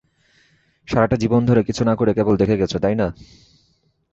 [0.87, 3.07] সারাটা জীবন ধরে কিছু না করে কেবল দেখে গেছো, তাই না?